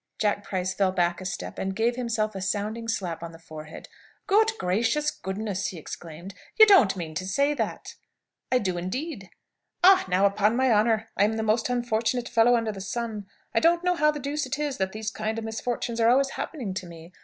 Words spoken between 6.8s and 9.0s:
mean to say that?" "I do,